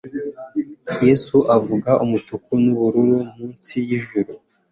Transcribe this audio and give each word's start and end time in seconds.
Yesu 1.05 1.37
avuga 1.57 1.91
umutuku 2.05 2.49
nubururu 2.63 3.17
munsi 3.35 3.73
yijuru 3.87 4.31